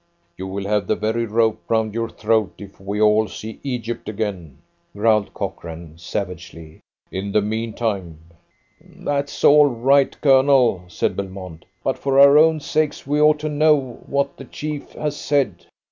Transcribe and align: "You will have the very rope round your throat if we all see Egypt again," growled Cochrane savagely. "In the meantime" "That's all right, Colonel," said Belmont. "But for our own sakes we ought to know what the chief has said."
"You 0.35 0.47
will 0.47 0.63
have 0.67 0.87
the 0.87 0.95
very 0.95 1.25
rope 1.27 1.61
round 1.69 1.93
your 1.93 2.09
throat 2.09 2.55
if 2.57 2.79
we 2.81 2.99
all 2.99 3.27
see 3.27 3.59
Egypt 3.61 4.09
again," 4.09 4.57
growled 4.93 5.31
Cochrane 5.35 5.95
savagely. 5.95 6.79
"In 7.11 7.31
the 7.33 7.41
meantime" 7.43 8.17
"That's 9.05 9.43
all 9.43 9.67
right, 9.67 10.19
Colonel," 10.19 10.85
said 10.87 11.15
Belmont. 11.15 11.65
"But 11.83 11.99
for 11.99 12.19
our 12.19 12.39
own 12.39 12.61
sakes 12.61 13.05
we 13.05 13.21
ought 13.21 13.37
to 13.41 13.49
know 13.49 14.01
what 14.07 14.37
the 14.37 14.45
chief 14.45 14.93
has 14.93 15.15
said." 15.15 15.67